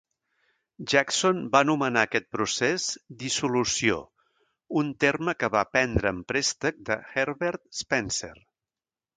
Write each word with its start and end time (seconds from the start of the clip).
Jackson 0.93 1.41
va 1.55 1.59
anomenar 1.65 2.05
aquest 2.07 2.25
procés 2.37 2.87
'dissolució', 3.19 3.97
un 4.83 4.91
terme 5.07 5.37
que 5.43 5.53
va 5.57 5.63
prendre 5.77 6.17
en 6.17 6.25
préstec 6.33 6.85
de 6.91 7.01
Herbert 7.15 7.67
Spencer. 7.85 8.37